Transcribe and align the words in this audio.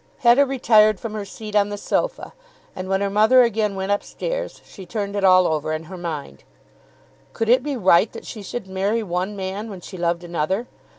Hetta 0.23 0.47
retired 0.47 0.99
from 0.99 1.13
her 1.13 1.25
seat 1.25 1.55
on 1.55 1.69
the 1.69 1.77
sofa, 1.77 2.33
and 2.75 2.89
when 2.89 3.01
her 3.01 3.09
mother 3.11 3.43
again 3.43 3.75
went 3.75 3.91
up 3.91 4.01
stairs 4.01 4.59
she 4.65 4.83
turned 4.83 5.15
it 5.15 5.23
all 5.23 5.45
over 5.45 5.73
in 5.73 5.83
her 5.83 5.95
mind. 5.97 6.43
Could 7.33 7.49
it 7.49 7.61
be 7.61 7.77
right 7.77 8.11
that 8.13 8.25
she 8.25 8.41
should 8.41 8.65
marry 8.65 9.03
one 9.03 9.35
man 9.35 9.69
when 9.69 9.81
she 9.81 9.97
loved 9.99 10.23
another? 10.23 10.65